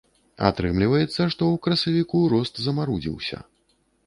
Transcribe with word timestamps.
Атрымліваецца, 0.47 1.17
што 1.17 1.29
ў 1.31 1.63
красавіку 1.67 2.23
рост 2.35 2.53
замарудзіўся. 2.65 3.37